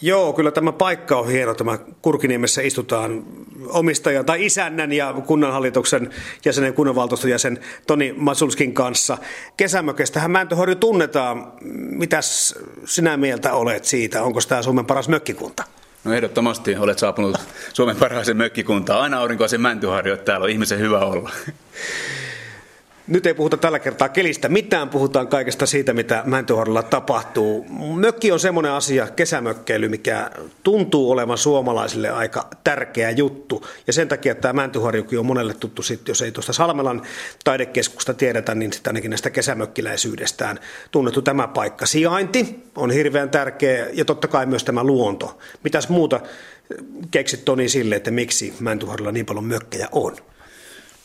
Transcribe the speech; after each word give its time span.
Joo, 0.00 0.32
kyllä 0.32 0.50
tämä 0.50 0.72
paikka 0.72 1.16
on 1.16 1.28
hieno. 1.28 1.54
Tämä 1.54 1.78
Kurkiniemessä 2.02 2.62
istutaan 2.62 3.24
omistajan 3.68 4.24
tai 4.24 4.46
isännän 4.46 4.92
ja 4.92 5.14
kunnanhallituksen 5.26 6.10
jäsenen 6.44 6.74
kunnanvaltuuston 6.74 7.30
jäsen 7.30 7.58
Toni 7.86 8.14
Masulskin 8.16 8.74
kanssa. 8.74 9.18
Kesämökestähän 9.56 10.30
Mäntyhorju 10.30 10.74
tunnetaan. 10.74 11.52
Mitäs 11.90 12.54
sinä 12.84 13.16
mieltä 13.16 13.52
olet 13.52 13.84
siitä? 13.84 14.22
Onko 14.22 14.40
tämä 14.48 14.62
Suomen 14.62 14.86
paras 14.86 15.08
mökkikunta? 15.08 15.64
No 16.04 16.12
ehdottomasti 16.12 16.76
olet 16.76 16.98
saapunut 16.98 17.36
Suomen 17.72 17.96
parhaaseen 17.96 18.36
mökkikuntaan. 18.36 19.00
Aina 19.00 19.18
aurinkoisen 19.18 19.60
Mäntyharju, 19.60 20.14
että 20.14 20.24
täällä 20.24 20.44
on 20.44 20.50
ihmisen 20.50 20.78
hyvä 20.78 20.98
olla. 20.98 21.30
Nyt 23.08 23.26
ei 23.26 23.34
puhuta 23.34 23.56
tällä 23.56 23.78
kertaa 23.78 24.08
kelistä 24.08 24.48
mitään, 24.48 24.88
puhutaan 24.88 25.28
kaikesta 25.28 25.66
siitä, 25.66 25.92
mitä 25.92 26.22
Mäntyharjulla 26.26 26.82
tapahtuu. 26.82 27.66
Mökki 27.96 28.32
on 28.32 28.40
semmoinen 28.40 28.72
asia, 28.72 29.06
kesämökkeily, 29.06 29.88
mikä 29.88 30.30
tuntuu 30.62 31.10
olevan 31.10 31.38
suomalaisille 31.38 32.10
aika 32.10 32.48
tärkeä 32.64 33.10
juttu. 33.10 33.66
Ja 33.86 33.92
sen 33.92 34.08
takia 34.08 34.34
tämä 34.34 34.52
Mäntyharjukin 34.52 35.18
on 35.18 35.26
monelle 35.26 35.54
tuttu 35.54 35.82
sitten, 35.82 36.10
jos 36.10 36.22
ei 36.22 36.32
tuosta 36.32 36.52
Salmelan 36.52 37.02
taidekeskusta 37.44 38.14
tiedetä, 38.14 38.54
niin 38.54 38.72
sitten 38.72 38.90
ainakin 38.90 39.10
näistä 39.10 39.30
kesämökkiläisyydestään 39.30 40.58
tunnettu 40.90 41.22
tämä 41.22 41.48
paikka. 41.48 41.86
Sijainti 41.86 42.64
on 42.76 42.90
hirveän 42.90 43.30
tärkeä 43.30 43.86
ja 43.92 44.04
totta 44.04 44.28
kai 44.28 44.46
myös 44.46 44.64
tämä 44.64 44.84
luonto. 44.84 45.38
Mitäs 45.64 45.88
muuta 45.88 46.20
keksit 47.10 47.44
Toni 47.44 47.68
sille, 47.68 47.96
että 47.96 48.10
miksi 48.10 48.54
Mäntyharjulla 48.60 49.12
niin 49.12 49.26
paljon 49.26 49.44
mökkejä 49.44 49.88
on? 49.92 50.16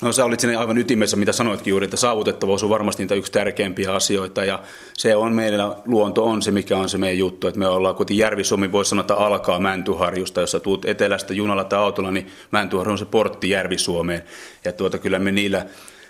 No 0.04 0.12
sä 0.12 0.26
olit 0.26 0.40
sinne 0.40 0.56
aivan 0.56 0.78
ytimessä, 0.78 1.18
mitä 1.18 1.32
sanoitkin 1.32 1.72
juuri, 1.72 1.84
että 1.84 1.98
saavutettavuus 1.98 2.64
on 2.64 2.70
varmasti 2.70 3.04
niitä 3.04 3.16
yksi 3.16 3.32
tärkeimpiä 3.32 3.94
asioita. 3.94 4.46
Ja 4.46 4.60
se 4.94 5.16
on 5.16 5.34
meillä, 5.34 5.76
luonto 5.86 6.26
on 6.26 6.42
se, 6.42 6.52
mikä 6.52 6.78
on 6.78 6.90
se 6.90 6.98
meidän 6.98 7.18
juttu, 7.18 7.48
että 7.48 7.60
me 7.60 7.68
ollaan 7.68 7.96
kuten 7.96 8.18
Järvi-Suomi, 8.18 8.72
voisi 8.72 8.90
sanoa, 8.90 9.02
että 9.02 9.16
alkaa 9.16 9.60
Mäntyharjusta, 9.60 10.42
jos 10.42 10.52
sä 10.52 10.60
tuut 10.60 10.86
etelästä 10.86 11.34
junalla 11.34 11.64
tai 11.64 11.80
autolla, 11.80 12.12
niin 12.12 12.28
Mäntyharju 12.52 12.92
on 12.92 12.98
se 12.98 13.06
portti 13.06 13.50
Järvi-Suomeen 13.50 14.24
ja 14.66 14.74
tuota, 14.74 14.98
kyllä 14.98 15.20
me 15.20 15.32
niillä 15.32 15.66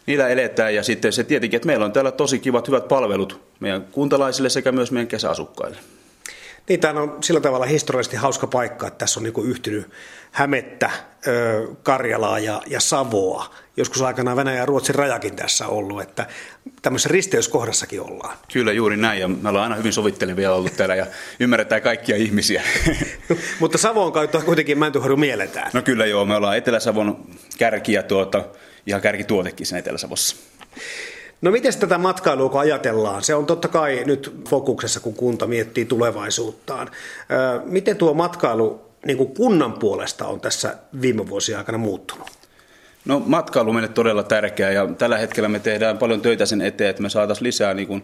niillä 0.07 0.27
eletään. 0.27 0.75
Ja 0.75 0.83
sitten 0.83 1.13
se 1.13 1.23
tietenkin, 1.23 1.57
että 1.57 1.67
meillä 1.67 1.85
on 1.85 1.91
täällä 1.91 2.11
tosi 2.11 2.39
kivat, 2.39 2.67
hyvät 2.67 2.87
palvelut 2.87 3.41
meidän 3.59 3.81
kuntalaisille 3.91 4.49
sekä 4.49 4.71
myös 4.71 4.91
meidän 4.91 5.07
kesäasukkaille. 5.07 5.77
Niin, 6.69 6.79
tämä 6.79 7.01
on 7.01 7.17
sillä 7.21 7.39
tavalla 7.39 7.65
historiallisesti 7.65 8.17
hauska 8.17 8.47
paikka, 8.47 8.87
että 8.87 8.97
tässä 8.97 9.19
on 9.19 9.23
niin 9.23 9.49
yhtynyt 9.49 9.91
Hämettä, 10.31 10.89
Karjalaa 11.83 12.39
ja, 12.39 12.61
ja 12.67 12.79
Savoa. 12.79 13.55
Joskus 13.77 14.01
aikanaan 14.01 14.37
Venäjä 14.37 14.57
ja 14.57 14.65
Ruotsin 14.65 14.95
rajakin 14.95 15.35
tässä 15.35 15.67
ollut, 15.67 16.01
että 16.01 16.27
tämmöisessä 16.81 17.09
risteyskohdassakin 17.09 18.01
ollaan. 18.01 18.37
Kyllä 18.53 18.71
juuri 18.71 18.97
näin, 18.97 19.21
ja 19.21 19.27
me 19.27 19.49
ollaan 19.49 19.63
aina 19.63 19.75
hyvin 19.75 19.93
sovittelevia 19.93 20.53
ollut 20.53 20.77
täällä 20.77 20.95
ja 20.95 21.05
ymmärretään 21.39 21.81
kaikkia 21.81 22.15
ihmisiä. 22.15 22.63
Mutta 23.59 23.77
Savo 23.77 24.05
on 24.05 24.13
kuitenkin 24.45 24.77
Mäntyharju 24.77 25.17
mielletään. 25.17 25.71
No 25.73 25.81
kyllä 25.81 26.05
joo, 26.05 26.25
me 26.25 26.35
ollaan 26.35 26.57
Etelä-Savon 26.57 27.25
kärkiä 27.57 28.03
tuota, 28.03 28.43
ihan 28.87 29.01
kärkituotekin 29.01 29.65
sen 29.65 29.79
Etelä-Savossa. 29.79 30.35
No 31.43 31.51
miten 31.51 31.79
tätä 31.79 31.97
matkailua 31.97 32.49
kun 32.49 32.59
ajatellaan? 32.59 33.23
Se 33.23 33.35
on 33.35 33.45
totta 33.45 33.67
kai 33.67 34.03
nyt 34.05 34.35
fokuksessa, 34.49 34.99
kun 34.99 35.13
kunta 35.13 35.47
miettii 35.47 35.85
tulevaisuuttaan. 35.85 36.89
Miten 37.65 37.97
tuo 37.97 38.13
matkailu 38.13 38.81
niin 39.05 39.17
kuin 39.17 39.33
kunnan 39.33 39.73
puolesta 39.73 40.27
on 40.27 40.39
tässä 40.39 40.75
viime 41.01 41.29
vuosien 41.29 41.57
aikana 41.57 41.77
muuttunut? 41.77 42.27
No 43.05 43.21
matkailu 43.25 43.69
on 43.69 43.75
meille 43.75 43.89
todella 43.89 44.23
tärkeää 44.23 44.71
ja 44.71 44.87
tällä 44.87 45.17
hetkellä 45.17 45.49
me 45.49 45.59
tehdään 45.59 45.97
paljon 45.97 46.21
töitä 46.21 46.45
sen 46.45 46.61
eteen, 46.61 46.89
että 46.89 47.01
me 47.01 47.09
saataisiin 47.09 47.47
lisää 47.47 47.73
niin 47.73 47.87
kuin 47.87 48.03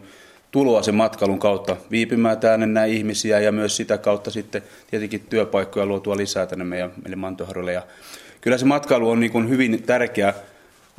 tuloa 0.52 0.84
sen 0.84 0.96
matkailun 0.96 1.40
kautta 1.40 1.78
viipymään 1.92 2.38
tänne 2.38 2.66
näin 2.66 2.94
ihmisiä 2.94 3.40
ja 3.40 3.52
myös 3.52 3.78
sitä 3.78 3.98
kautta 3.98 4.32
sitten 4.32 4.64
tietenkin 4.92 5.20
työpaikkoja 5.30 5.86
luotua 5.86 6.18
lisää 6.18 6.46
tänne 6.46 6.66
meidän, 6.66 6.92
meille 7.04 7.16
Mantoharjolle. 7.16 7.74
Ja 7.74 7.82
kyllä 8.42 8.58
se 8.58 8.66
matkailu 8.66 9.10
on 9.10 9.20
niin 9.20 9.32
kuin 9.32 9.50
hyvin 9.50 9.84
tärkeä 9.84 10.34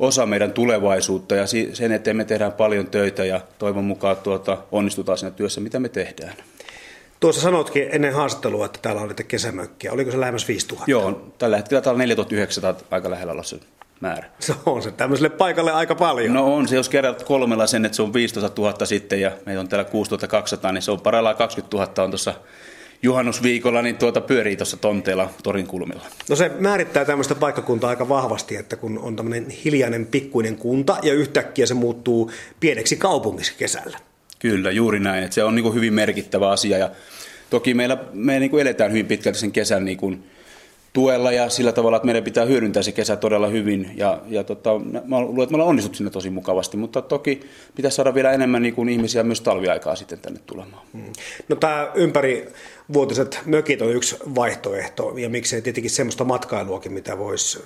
osa 0.01 0.25
meidän 0.25 0.53
tulevaisuutta 0.53 1.35
ja 1.35 1.45
sen 1.73 1.91
eteen 1.91 2.17
me 2.17 2.25
tehdään 2.25 2.53
paljon 2.53 2.87
töitä 2.87 3.25
ja 3.25 3.41
toivon 3.59 3.83
mukaan 3.83 4.17
tuota, 4.17 4.57
onnistutaan 4.71 5.17
siinä 5.17 5.35
työssä, 5.35 5.61
mitä 5.61 5.79
me 5.79 5.89
tehdään. 5.89 6.33
Tuossa 7.19 7.41
sanotkin 7.41 7.87
ennen 7.91 8.13
haastattelua, 8.13 8.65
että 8.65 8.79
täällä 8.81 9.01
on 9.01 9.15
kesämökkiä. 9.27 9.91
Oliko 9.91 10.11
se 10.11 10.19
lähemmäs 10.19 10.47
5000? 10.47 10.91
Joo, 10.91 11.33
tällä 11.37 11.57
hetkellä 11.57 11.81
täällä 11.81 11.95
on 11.95 11.99
4900 11.99 12.75
aika 12.91 13.09
lähellä 13.09 13.31
olla 13.31 13.43
se 13.43 13.59
määrä. 13.99 14.29
Se 14.39 14.53
on 14.65 14.81
se 14.81 14.91
tämmöiselle 14.91 15.29
paikalle 15.29 15.71
aika 15.71 15.95
paljon. 15.95 16.33
No 16.33 16.55
on 16.55 16.67
se, 16.67 16.75
jos 16.75 16.89
kerrat 16.89 17.23
kolmella 17.23 17.67
sen, 17.67 17.85
että 17.85 17.95
se 17.95 18.01
on 18.01 18.13
15 18.13 18.61
000 18.61 18.85
sitten 18.85 19.21
ja 19.21 19.31
meitä 19.45 19.59
on 19.59 19.67
täällä 19.67 19.83
6200, 19.83 20.71
niin 20.71 20.81
se 20.81 20.91
on 20.91 21.01
parhaillaan 21.01 21.35
20 21.35 21.77
000 21.77 22.03
on 22.03 22.11
tuossa 22.11 22.33
juhannusviikolla 23.03 23.81
niin 23.81 23.95
tuota 23.95 24.21
pyörii 24.21 24.55
tuossa 24.55 24.77
tonteella 24.77 25.29
torin 25.43 25.67
kulmilla. 25.67 26.05
No 26.29 26.35
se 26.35 26.51
määrittää 26.59 27.05
tämmöistä 27.05 27.35
paikkakuntaa 27.35 27.89
aika 27.89 28.09
vahvasti, 28.09 28.55
että 28.55 28.75
kun 28.75 28.99
on 28.99 29.15
tämmöinen 29.15 29.49
hiljainen 29.49 30.05
pikkuinen 30.05 30.55
kunta 30.55 30.97
ja 31.03 31.13
yhtäkkiä 31.13 31.65
se 31.65 31.73
muuttuu 31.73 32.31
pieneksi 32.59 32.95
kaupungiksi 32.95 33.53
kesällä. 33.57 33.99
Kyllä, 34.39 34.71
juuri 34.71 34.99
näin. 34.99 35.23
Että 35.23 35.35
se 35.35 35.43
on 35.43 35.55
niin 35.55 35.63
kuin 35.63 35.75
hyvin 35.75 35.93
merkittävä 35.93 36.49
asia 36.49 36.77
ja 36.77 36.89
toki 37.49 37.73
meillä, 37.73 37.97
me 38.13 38.39
niin 38.39 38.51
kuin 38.51 38.61
eletään 38.61 38.91
hyvin 38.91 39.05
pitkälti 39.05 39.39
sen 39.39 39.51
kesän 39.51 39.85
niin 39.85 39.97
kuin 39.97 40.23
tuella 40.93 41.31
ja 41.31 41.49
sillä 41.49 41.71
tavalla, 41.71 41.97
että 41.97 42.05
meidän 42.05 42.23
pitää 42.23 42.45
hyödyntää 42.45 42.83
se 42.83 42.91
kesä 42.91 43.15
todella 43.15 43.47
hyvin. 43.47 43.91
Ja, 43.95 44.21
ja 44.27 44.43
tota, 44.43 44.79
mä 45.05 45.19
luulen, 45.19 45.43
että 45.43 45.51
me 45.51 45.55
ollaan 45.55 45.69
onnistuttu 45.69 45.97
sinne 45.97 46.11
tosi 46.11 46.29
mukavasti, 46.29 46.77
mutta 46.77 47.01
toki 47.01 47.41
pitäisi 47.75 47.95
saada 47.95 48.13
vielä 48.13 48.31
enemmän 48.31 48.61
niin 48.61 48.75
kuin 48.75 48.89
ihmisiä 48.89 49.23
myös 49.23 49.41
talviaikaa 49.41 49.95
sitten 49.95 50.19
tänne 50.19 50.39
tulemaan. 50.45 50.83
Hmm. 50.93 51.13
No 51.49 51.55
tämä 51.55 51.91
ympäri 51.95 52.47
vuotiset 52.93 53.39
mökit 53.45 53.81
on 53.81 53.91
yksi 53.91 54.17
vaihtoehto 54.35 55.13
ja 55.17 55.29
miksei 55.29 55.61
tietenkin 55.61 55.91
semmoista 55.91 56.23
matkailuakin, 56.23 56.93
mitä 56.93 57.17
voisi 57.17 57.59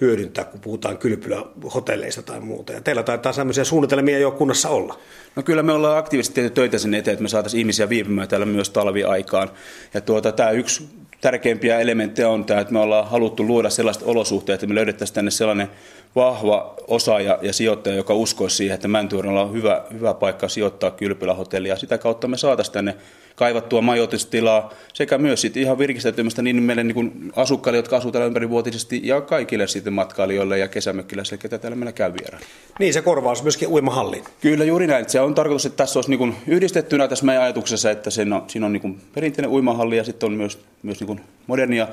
hyödyntää, 0.00 0.44
kun 0.44 0.60
puhutaan 0.60 0.98
kylpylähotelleista 0.98 2.22
tai 2.22 2.40
muuta. 2.40 2.72
Ja 2.72 2.80
teillä 2.80 3.02
taitaa 3.02 3.32
sellaisia 3.32 3.64
suunnitelmia 3.64 4.18
jo 4.18 4.30
kunnassa 4.30 4.68
olla. 4.68 4.98
No 5.36 5.42
kyllä 5.42 5.62
me 5.62 5.72
ollaan 5.72 5.98
aktiivisesti 5.98 6.34
tehty 6.34 6.50
töitä 6.50 6.78
sen 6.78 6.94
eteen, 6.94 7.12
että 7.12 7.22
me 7.22 7.28
saataisiin 7.28 7.58
ihmisiä 7.58 7.88
viipymään 7.88 8.28
täällä 8.28 8.46
myös 8.46 8.70
talviaikaan. 8.70 9.50
Ja 9.94 10.00
tuota, 10.00 10.32
tämä 10.32 10.50
yksi 10.50 10.88
tärkeimpiä 11.20 11.80
elementtejä 11.80 12.28
on 12.28 12.44
tämä, 12.44 12.60
että 12.60 12.72
me 12.72 12.78
ollaan 12.78 13.08
haluttu 13.08 13.46
luoda 13.46 13.70
sellaiset 13.70 14.02
olosuhteet, 14.06 14.54
että 14.54 14.66
me 14.66 14.74
löydettäisiin 14.74 15.14
tänne 15.14 15.30
sellainen 15.30 15.68
vahva 16.16 16.74
osaaja 16.88 17.38
ja 17.42 17.52
sijoittaja, 17.52 17.96
joka 17.96 18.14
uskoisi 18.14 18.56
siihen, 18.56 18.74
että 18.74 18.88
Mäntyörällä 18.88 19.42
on 19.42 19.52
hyvä, 19.52 19.84
hyvä 19.92 20.14
paikka 20.14 20.48
sijoittaa 20.48 20.90
kylpylähotellia. 20.90 21.76
Sitä 21.76 21.98
kautta 21.98 22.28
me 22.28 22.36
saataisiin 22.36 22.72
tänne 22.72 22.96
kaivattua 23.34 23.80
majoitustilaa 23.80 24.72
sekä 24.92 25.18
myös 25.18 25.40
sitten 25.40 25.62
ihan 25.62 25.78
virkistäytymistä 25.78 26.42
niin 26.42 26.62
meille 26.62 26.84
niin 26.84 26.94
kuin 26.94 27.32
asukkaille, 27.36 27.76
jotka 27.78 27.96
asuvat 27.96 28.12
täällä 28.12 28.26
ympärivuotisesti 28.26 29.00
ja 29.04 29.20
kaikille 29.20 29.66
sitten 29.66 29.92
matkailijoille 29.92 30.58
ja 30.58 30.68
kesämökkiläisille, 30.68 31.38
ketä 31.38 31.58
täällä 31.58 31.76
meillä 31.76 31.92
käy 31.92 32.12
vieraan. 32.20 32.42
Niin, 32.78 32.94
se 32.94 33.02
korvaus 33.02 33.42
myöskin 33.42 33.68
uimahalliin. 33.68 34.24
Kyllä, 34.40 34.64
juuri 34.64 34.86
näin. 34.86 35.08
Se 35.08 35.20
on 35.20 35.34
tarkoitus, 35.34 35.66
että 35.66 35.76
tässä 35.76 35.98
olisi 35.98 36.10
niin 36.10 36.18
kuin 36.18 36.36
yhdistettynä 36.46 37.08
tässä 37.08 37.24
meidän 37.24 37.42
ajatuksessa, 37.42 37.90
että 37.90 38.10
siinä 38.10 38.36
on, 38.36 38.44
siinä 38.46 38.66
on 38.66 38.72
niin 38.72 38.80
kuin 38.80 39.00
perinteinen 39.14 39.50
uimahalli 39.50 39.96
ja 39.96 40.04
sitten 40.04 40.26
on 40.26 40.32
myös, 40.32 40.58
myös 40.82 41.00
niin 41.00 41.06
kuin 41.06 41.20
modernia 41.46 41.88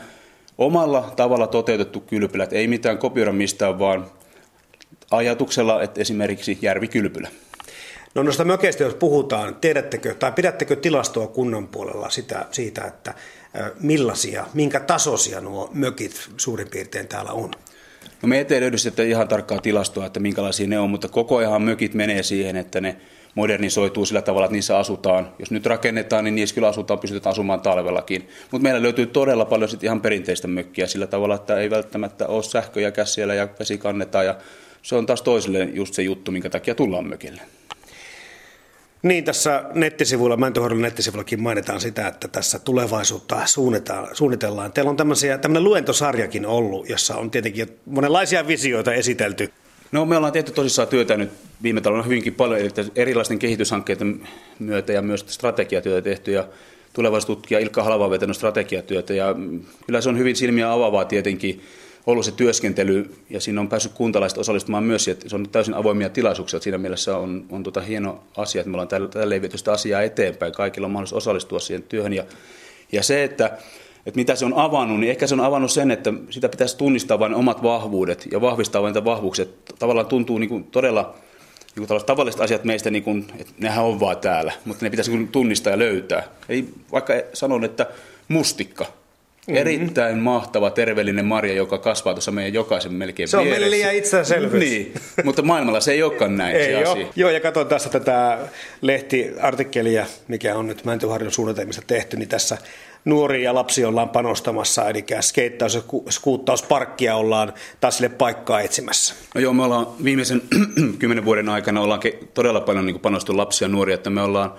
omalla 0.57 1.13
tavalla 1.15 1.47
toteutettu 1.47 1.99
kylpylä. 1.99 2.47
Ei 2.51 2.67
mitään 2.67 2.97
kopioida 2.97 3.31
mistään, 3.31 3.79
vaan 3.79 4.05
ajatuksella, 5.11 5.83
että 5.83 6.01
esimerkiksi 6.01 6.57
järvikylpylä. 6.61 7.29
No 8.15 8.23
noista 8.23 8.45
mökeistä, 8.45 8.83
jos 8.83 8.93
puhutaan, 8.93 9.55
tiedättekö 9.55 10.15
tai 10.15 10.31
pidättekö 10.31 10.75
tilastoa 10.75 11.27
kunnan 11.27 11.67
puolella 11.67 12.09
sitä, 12.09 12.45
siitä, 12.51 12.83
että 12.83 13.13
millaisia, 13.79 14.45
minkä 14.53 14.79
tasoisia 14.79 15.41
nuo 15.41 15.69
mökit 15.73 16.29
suurin 16.37 16.67
piirtein 16.69 17.07
täällä 17.07 17.31
on? 17.31 17.51
No 18.21 18.27
me 18.27 18.37
ei 18.37 18.61
löydy 18.61 18.77
sitten 18.77 19.07
ihan 19.07 19.27
tarkkaa 19.27 19.61
tilastoa, 19.61 20.05
että 20.05 20.19
minkälaisia 20.19 20.67
ne 20.67 20.79
on, 20.79 20.89
mutta 20.89 21.07
koko 21.07 21.37
ajan 21.37 21.61
mökit 21.61 21.93
menee 21.93 22.23
siihen, 22.23 22.55
että 22.55 22.81
ne 22.81 22.97
modernisoituu 23.35 24.05
sillä 24.05 24.21
tavalla, 24.21 24.45
että 24.45 24.53
niissä 24.55 24.77
asutaan. 24.77 25.31
Jos 25.39 25.51
nyt 25.51 25.65
rakennetaan, 25.65 26.23
niin 26.23 26.35
niissä 26.35 26.55
kyllä 26.55 26.67
asutaan, 26.67 26.99
pystytään 26.99 27.31
asumaan 27.31 27.61
talvellakin. 27.61 28.29
Mutta 28.51 28.63
meillä 28.63 28.81
löytyy 28.81 29.05
todella 29.05 29.45
paljon 29.45 29.69
sitten 29.69 29.87
ihan 29.87 30.01
perinteistä 30.01 30.47
mökkiä 30.47 30.87
sillä 30.87 31.07
tavalla, 31.07 31.35
että 31.35 31.59
ei 31.59 31.69
välttämättä 31.69 32.27
ole 32.27 32.43
sähköjä 32.43 33.05
siellä 33.05 33.33
ja 33.33 33.47
vesi 33.59 33.77
kannetaan. 33.77 34.25
Ja 34.25 34.35
se 34.81 34.95
on 34.95 35.05
taas 35.05 35.21
toisille 35.21 35.63
just 35.63 35.93
se 35.93 36.01
juttu, 36.01 36.31
minkä 36.31 36.49
takia 36.49 36.75
tullaan 36.75 37.07
mökille. 37.07 37.41
Niin, 39.03 39.23
tässä 39.23 39.63
nettisivuilla, 39.73 40.37
Mäntyhoidon 40.37 40.81
nettisivuillakin 40.81 41.41
mainitaan 41.41 41.81
sitä, 41.81 42.07
että 42.07 42.27
tässä 42.27 42.59
tulevaisuutta 42.59 43.41
suunnitellaan. 44.13 44.71
Teillä 44.71 44.89
on 44.89 44.97
tämmöinen 44.97 45.63
luentosarjakin 45.63 46.45
ollut, 46.45 46.89
jossa 46.89 47.15
on 47.15 47.31
tietenkin 47.31 47.67
monenlaisia 47.85 48.47
visioita 48.47 48.93
esitelty. 48.93 49.51
No 49.91 50.05
me 50.05 50.17
ollaan 50.17 50.33
tehty 50.33 50.51
tosissaan 50.51 50.87
työtä 50.87 51.17
nyt 51.17 51.29
viime 51.63 51.81
talvena 51.81 52.03
hyvinkin 52.03 52.35
paljon 52.35 52.59
erilaisten 52.95 53.39
kehityshankkeiden 53.39 54.27
myötä 54.59 54.93
ja 54.93 55.01
myös 55.01 55.25
strategiatyötä 55.27 56.01
tehty 56.01 56.31
ja 56.31 56.47
tulevaisuustutkija 56.93 57.59
Ilkka 57.59 57.83
Halva 57.83 58.05
on 58.27 58.35
strategiatyötä 58.35 59.13
ja 59.13 59.35
kyllä 59.85 60.01
se 60.01 60.09
on 60.09 60.17
hyvin 60.17 60.35
silmiä 60.35 60.71
avaavaa 60.71 61.05
tietenkin 61.05 61.61
ollut 62.05 62.25
se 62.25 62.31
työskentely 62.31 63.15
ja 63.29 63.41
siinä 63.41 63.61
on 63.61 63.69
päässyt 63.69 63.93
kuntalaiset 63.93 64.37
osallistumaan 64.37 64.83
myös, 64.83 65.07
että 65.07 65.29
se 65.29 65.35
on 65.35 65.49
täysin 65.49 65.73
avoimia 65.73 66.09
tilaisuuksia. 66.09 66.59
Siinä 66.59 66.77
mielessä 66.77 67.17
on, 67.17 67.45
on 67.49 67.63
tota 67.63 67.81
hieno 67.81 68.23
asia, 68.37 68.61
että 68.61 68.69
me 68.69 68.75
ollaan 68.75 68.87
tällä, 68.87 69.07
tällä 69.07 69.41
viety 69.41 69.57
sitä 69.57 69.71
asiaa 69.71 70.01
eteenpäin. 70.01 70.53
Kaikilla 70.53 70.85
on 70.85 70.91
mahdollisuus 70.91 71.23
osallistua 71.23 71.59
siihen 71.59 71.83
työhön 71.83 72.13
ja, 72.13 72.23
Ja 72.91 73.03
se, 73.03 73.23
että, 73.23 73.45
että 74.05 74.19
mitä 74.19 74.35
se 74.35 74.45
on 74.45 74.53
avannut, 74.53 74.99
niin 74.99 75.11
ehkä 75.11 75.27
se 75.27 75.33
on 75.33 75.39
avannut 75.39 75.71
sen, 75.71 75.91
että 75.91 76.13
sitä 76.29 76.49
pitäisi 76.49 76.77
tunnistaa 76.77 77.19
vain 77.19 77.35
omat 77.35 77.63
vahvuudet 77.63 78.27
ja 78.31 78.41
vahvistaa 78.41 78.81
vain 78.81 78.93
niitä 78.93 79.05
vahvuuksia. 79.05 79.45
Tavallaan 79.79 80.07
tuntuu 80.07 80.37
niin 80.37 80.49
kuin 80.49 80.63
todella 80.63 81.15
niin 81.75 81.87
kuin 81.87 82.05
tavalliset 82.05 82.41
asiat 82.41 82.63
meistä, 82.63 82.89
niin 82.89 83.03
kuin, 83.03 83.25
että 83.39 83.53
nehän 83.57 83.85
on 83.85 83.99
vaan 83.99 84.17
täällä, 84.17 84.51
mutta 84.65 84.85
ne 84.85 84.89
pitäisi 84.89 85.11
niin 85.11 85.27
tunnistaa 85.27 85.71
ja 85.71 85.79
löytää. 85.79 86.23
Ei, 86.49 86.65
vaikka 86.91 87.13
sanon, 87.33 87.63
että 87.63 87.87
mustikka, 88.27 88.85
Mm-hmm. 89.47 89.61
Erittäin 89.61 90.17
mahtava, 90.17 90.69
terveellinen 90.69 91.25
marja, 91.25 91.53
joka 91.53 91.77
kasvaa 91.77 92.13
tuossa 92.13 92.31
meidän 92.31 92.53
jokaisen 92.53 92.93
melkein 92.93 93.27
Se 93.27 93.37
on 93.37 93.47
meille 93.47 93.71
liian 93.71 93.95
itsestäänselvyys. 93.95 94.63
Niin, 94.63 94.93
mutta 95.23 95.41
maailmalla 95.41 95.79
se 95.79 95.91
ei 95.91 96.03
olekaan 96.03 96.37
näin 96.37 96.55
ei 96.55 96.65
se 96.65 96.77
ole. 96.77 96.87
asia. 96.87 97.07
Joo, 97.15 97.29
ja 97.29 97.39
katson 97.39 97.67
tässä 97.67 97.89
tätä 97.89 98.37
lehtiartikkelia, 98.81 100.05
mikä 100.27 100.55
on 100.55 100.67
nyt 100.67 100.85
Mäntyharjun 100.85 101.31
suunnitelmista 101.31 101.81
tehty, 101.87 102.17
niin 102.17 102.29
tässä 102.29 102.57
nuoria 103.05 103.43
ja 103.43 103.55
lapsia 103.55 103.87
ollaan 103.87 104.09
panostamassa, 104.09 104.89
eli 104.89 105.05
skeittaus- 105.21 105.75
ja 105.75 105.81
skuuttausparkkia 106.09 107.15
ollaan 107.15 107.53
taas 107.79 107.97
sille 107.97 108.09
paikkaa 108.09 108.61
etsimässä. 108.61 109.13
No 109.35 109.41
joo, 109.41 109.53
me 109.53 109.63
ollaan 109.63 109.87
viimeisen 110.03 110.41
kymmenen 110.99 111.25
vuoden 111.25 111.49
aikana 111.49 111.81
ollaan 111.81 112.01
todella 112.33 112.61
paljon 112.61 112.85
niin 112.85 112.99
panostu 112.99 113.37
lapsia 113.37 113.65
ja 113.65 113.69
nuoria, 113.69 113.95
että 113.95 114.09
me 114.09 114.21
ollaan 114.21 114.53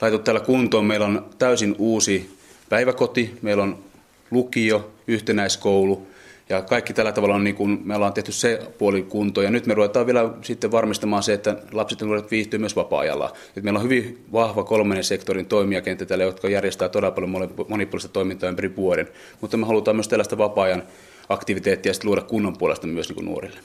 laitettu 0.00 0.24
täällä 0.24 0.40
kuntoon. 0.40 0.84
Meillä 0.84 1.06
on 1.06 1.30
täysin 1.38 1.74
uusi 1.78 2.36
päiväkoti, 2.68 3.38
meillä 3.42 3.62
on 3.62 3.85
lukio, 4.30 4.90
yhtenäiskoulu 5.06 6.06
ja 6.48 6.62
kaikki 6.62 6.92
tällä 6.92 7.12
tavalla 7.12 7.34
on 7.34 7.44
niin 7.44 7.56
kuin, 7.56 7.80
me 7.84 7.96
ollaan 7.96 8.12
tehty 8.12 8.32
se 8.32 8.60
puoli 8.78 9.02
kuntoon. 9.02 9.44
Ja 9.44 9.50
nyt 9.50 9.66
me 9.66 9.74
ruvetaan 9.74 10.06
vielä 10.06 10.30
sitten 10.42 10.70
varmistamaan 10.70 11.22
se, 11.22 11.32
että 11.32 11.56
lapset 11.72 12.00
ja 12.00 12.06
nuoret 12.06 12.30
viihtyy 12.30 12.58
myös 12.58 12.76
vapaa-ajalla. 12.76 13.32
Et 13.56 13.62
meillä 13.62 13.78
on 13.78 13.84
hyvin 13.84 14.24
vahva 14.32 14.64
kolmannen 14.64 15.04
sektorin 15.04 15.46
toimijakenttä 15.46 16.06
täällä, 16.06 16.24
jotka 16.24 16.48
järjestää 16.48 16.88
todella 16.88 17.14
paljon 17.14 17.50
monipuolista 17.68 18.08
toimintaa 18.08 18.48
ympäri 18.48 18.76
vuoden, 18.76 19.08
mutta 19.40 19.56
me 19.56 19.66
halutaan 19.66 19.96
myös 19.96 20.08
tällaista 20.08 20.38
vapaa-ajan 20.38 20.82
aktiviteettia 21.28 21.92
sitten 21.92 22.08
luoda 22.08 22.22
kunnon 22.22 22.58
puolesta 22.58 22.86
myös 22.86 23.08
niin 23.08 23.14
kuin 23.14 23.26
nuorille 23.26 23.58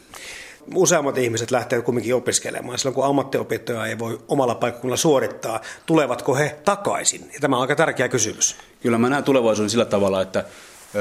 useammat 0.75 1.17
ihmiset 1.17 1.51
lähtevät 1.51 1.85
kumminkin 1.85 2.15
opiskelemaan. 2.15 2.79
Silloin 2.79 2.95
kun 2.95 3.05
ammattiopintoja 3.05 3.85
ei 3.85 3.99
voi 3.99 4.19
omalla 4.27 4.55
paikkakunnalla 4.55 4.97
suorittaa, 4.97 5.61
tulevatko 5.85 6.35
he 6.35 6.55
takaisin? 6.65 7.29
Ja 7.33 7.39
tämä 7.39 7.55
on 7.55 7.61
aika 7.61 7.75
tärkeä 7.75 8.09
kysymys. 8.09 8.55
Kyllä 8.81 8.97
mä 8.97 9.09
näen 9.09 9.23
tulevaisuuden 9.23 9.69
sillä 9.69 9.85
tavalla, 9.85 10.21
että 10.21 10.45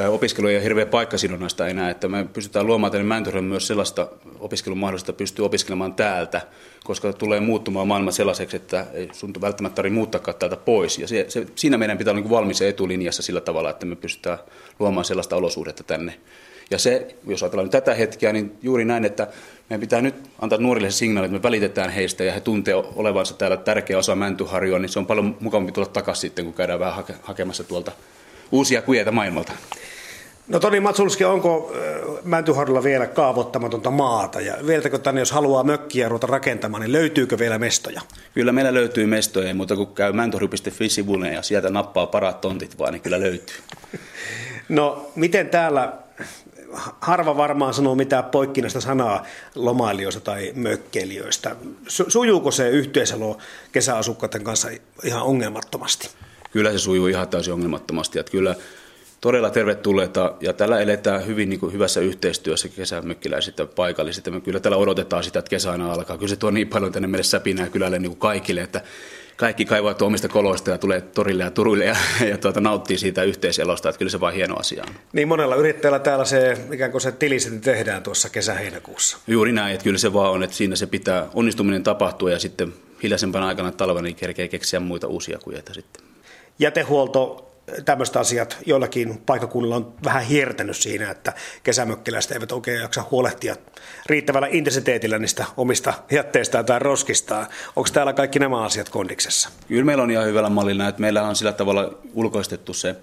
opiskelu 0.09 0.47
ei 0.47 0.57
ole 0.57 0.65
hirveän 0.65 0.89
paikkasidonnaista 0.89 1.69
enää, 1.69 1.91
että 1.91 2.09
me 2.09 2.27
pystytään 2.33 2.67
luomaan 2.67 2.93
tänne 2.93 3.05
Mäntyharjoon 3.05 3.45
myös 3.45 3.67
sellaista 3.67 4.09
opiskelun 4.41 4.79
mahdollista 4.79 5.13
pystyy 5.13 5.45
opiskelemaan 5.45 5.95
täältä, 5.95 6.41
koska 6.85 7.13
tulee 7.13 7.41
muuttumaan 7.41 7.89
maailma 7.89 8.11
sellaiseksi, 8.11 8.57
että 8.57 8.87
ei 8.93 9.09
sun 9.13 9.33
välttämättä 9.41 9.77
tarvitse 9.77 9.95
muuttakaan 9.95 10.37
täältä 10.37 10.57
pois. 10.57 10.99
Ja 10.99 11.09
se, 11.09 11.25
se, 11.29 11.47
siinä 11.55 11.79
meidän 11.79 11.99
pitää 11.99 12.13
olla 12.13 12.21
niin 12.21 12.31
valmis 12.31 12.63
etulinjassa 12.63 13.23
sillä 13.23 13.41
tavalla, 13.41 13.71
että 13.71 13.87
me 13.87 13.97
pystytään 13.97 14.39
luomaan 14.79 15.05
sellaista 15.05 15.37
olosuhdetta 15.37 15.85
tänne 15.85 16.21
ja 16.71 16.79
se, 16.79 17.15
jos 17.27 17.43
ajatellaan 17.43 17.65
nyt 17.65 17.73
tätä 17.73 17.95
hetkeä, 17.95 18.33
niin 18.33 18.59
juuri 18.63 18.85
näin, 18.85 19.05
että 19.05 19.29
meidän 19.71 19.81
pitää 19.81 20.01
nyt 20.01 20.15
antaa 20.39 20.59
nuorille 20.59 20.91
se 20.91 20.97
signaali, 20.97 21.27
että 21.27 21.39
me 21.39 21.43
välitetään 21.43 21.91
heistä 21.91 22.25
ja 22.25 22.33
he 22.33 22.41
tuntee 22.41 22.75
olevansa 22.75 23.35
täällä 23.35 23.57
tärkeä 23.57 23.99
osa 23.99 24.15
Mäntyharjoa, 24.15 24.79
niin 24.79 24.89
se 24.89 24.99
on 24.99 25.07
paljon 25.07 25.37
mukavampi 25.41 25.73
tulla 25.73 25.89
takaisin 25.89 26.21
sitten, 26.21 26.45
kun 26.45 26.55
käydään 26.55 26.81
vähän 26.81 26.95
hake- 26.95 27.21
hakemassa 27.23 27.65
tuolta 27.65 27.93
uusia 28.53 28.83
kujeita 28.83 29.13
maailmalta. 29.13 29.53
No 30.49 30.61
Toni 30.61 30.81
Matsulski, 30.81 31.25
onko 31.25 31.73
Mäntyharjolla 32.25 32.83
vielä 32.83 33.07
kaavoittamatonta 33.07 33.91
maata? 33.91 34.41
Ja 34.41 34.55
vieläkö 34.67 34.99
tänne, 34.99 35.21
jos 35.21 35.33
haluaa 35.33 35.65
mökkiä 35.65 36.09
ruveta 36.09 36.27
rakentamaan, 36.27 36.81
niin 36.81 36.93
löytyykö 36.93 37.39
vielä 37.39 37.59
mestoja? 37.59 38.01
Kyllä 38.35 38.53
meillä 38.53 38.75
löytyy 38.75 39.07
mestoja, 39.07 39.55
mutta 39.55 39.77
kun 39.77 39.95
käy 39.95 40.13
mäntyharju.fi-sivulle 40.13 41.29
ja 41.29 41.43
sieltä 41.43 41.71
nappaa 41.71 42.07
parat 42.07 42.41
tontit 42.41 42.79
vaan, 42.79 42.93
niin 42.93 43.03
kyllä 43.03 43.21
löytyy. 43.21 43.57
No 44.69 45.11
miten 45.17 45.49
täällä 45.49 45.93
harva 47.01 47.37
varmaan 47.37 47.75
sanoo 47.75 47.95
mitään 47.95 48.25
poikkinaista 48.25 48.81
sanaa 48.81 49.27
lomailijoista 49.55 50.21
tai 50.21 50.53
mökkeilijöistä. 50.55 51.57
Sujuuko 51.89 52.51
se 52.51 52.69
yhteiselo 52.69 53.39
kesäasukkaiden 53.73 54.45
kanssa 54.45 54.69
ihan 55.05 55.23
ongelmattomasti? 55.23 56.11
Kyllä 56.51 56.73
se 56.73 56.79
sujuu 56.79 57.07
ihan 57.07 57.29
täysin 57.29 57.55
ongelmattomasti. 57.55 58.19
Että 58.19 58.33
kyllä 58.33 58.55
todella 59.21 59.51
tervetulleita 59.51 60.35
ja 60.41 60.53
tällä 60.53 60.81
eletään 60.81 61.27
hyvin 61.27 61.49
niin 61.49 61.61
kuin 61.61 61.73
hyvässä 61.73 62.01
yhteistyössä 62.01 62.69
kesämökkiläiset 62.69 63.59
ja 63.59 63.67
paikalliset. 63.67 64.27
Ja 64.27 64.33
me 64.33 64.41
kyllä 64.41 64.61
täällä 64.61 64.77
odotetaan 64.77 65.25
sitä, 65.25 65.39
että 65.39 65.49
kesä 65.49 65.71
aina 65.71 65.93
alkaa. 65.93 66.17
Kyllä 66.19 66.29
se 66.29 66.37
tuo 66.37 66.51
niin 66.51 66.69
paljon 66.69 66.93
tänne 66.93 67.09
meille 67.09 67.25
säpinää 67.25 67.69
kylälle 67.69 67.99
niin 67.99 68.11
kuin 68.11 68.21
kaikille, 68.21 68.61
että 68.61 68.81
kaikki 69.37 69.65
kaivavat 69.65 70.03
omista 70.03 70.29
koloista 70.29 70.71
ja 70.71 70.79
tulee 70.79 71.01
torille 71.01 71.43
ja 71.43 71.51
turuille 71.51 71.85
ja, 71.85 71.97
ja 72.31 72.39
tuota, 72.39 72.61
nauttii 72.61 72.99
siitä 72.99 73.23
yhteiselosta, 73.23 73.89
että 73.89 73.99
kyllä 73.99 74.11
se 74.11 74.21
vain 74.21 74.35
hieno 74.35 74.57
asia 74.57 74.85
on. 74.89 74.95
Niin 75.13 75.29
monella 75.29 75.55
yrittäjällä 75.55 75.99
täällä 75.99 76.25
se 76.25 76.59
ikään 76.73 76.91
kuin 76.91 77.01
se 77.01 77.13
tiliseti 77.13 77.59
tehdään 77.59 78.03
tuossa 78.03 78.29
kesä-heinäkuussa. 78.29 79.19
Juuri 79.27 79.53
näin, 79.53 79.75
että 79.75 79.85
kyllä 79.85 79.99
se 79.99 80.13
vaan 80.13 80.31
on, 80.33 80.43
että 80.43 80.57
siinä 80.57 80.77
se 80.77 80.87
pitää 80.87 81.27
onnistuminen 81.35 81.83
tapahtua 81.83 82.31
ja 82.31 82.39
sitten 82.39 82.75
hiljaisempana 83.03 83.47
aikana 83.47 83.73
talvena 83.73 84.03
niin 84.03 84.17
kerkee 84.17 84.49
keksiä 84.49 84.81
muita 84.81 85.07
uusia 85.07 85.39
kujeita 85.39 85.75
sitten. 85.75 86.05
Jätehuolto 86.59 87.50
tämmöiset 87.85 88.17
asiat 88.17 88.59
joillakin 88.67 89.23
paikakunnilla 89.27 89.77
on 89.77 89.95
vähän 90.05 90.23
hiertänyt 90.23 90.77
siinä, 90.77 91.11
että 91.11 91.33
kesämökkiläiset 91.63 92.33
eivät 92.33 92.53
oikein 92.53 92.81
jaksa 92.81 93.05
huolehtia 93.11 93.57
riittävällä 94.07 94.49
intensiteetillä 94.51 95.19
niistä 95.19 95.45
omista 95.57 95.95
jätteistään 96.11 96.65
tai 96.65 96.79
roskistaan. 96.79 97.47
Onko 97.77 97.89
täällä 97.93 98.13
kaikki 98.13 98.39
nämä 98.39 98.63
asiat 98.65 98.89
kondiksessa? 98.89 99.51
Kyllä 99.69 99.85
meillä 99.85 100.03
on 100.03 100.11
ihan 100.11 100.27
hyvällä 100.27 100.51
mallilla, 100.51 100.89
että 100.89 101.01
meillä 101.01 101.23
on 101.23 101.37
sillä 101.37 101.53
tavalla 101.53 101.99
ulkoistettu 102.15 102.75
se 102.75 102.97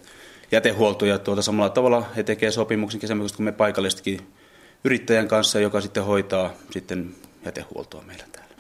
jätehuolto 0.52 1.06
ja 1.06 1.20
tuota 1.20 1.42
samalla 1.42 1.70
tavalla 1.70 2.06
he 2.16 2.24
tekevät 2.24 2.54
sopimuksen 2.54 3.00
kesämökistä 3.00 3.36
kuin 3.36 3.46
me 3.46 3.52
paikallisetkin 3.52 4.20
yrittäjän 4.84 5.28
kanssa, 5.28 5.60
joka 5.60 5.82
sitten 5.82 6.06
hoitaa 6.06 6.54
sitten 6.72 7.16
jätehuoltoa 7.46 8.02
meillä 8.02 8.26
täällä. 8.32 8.56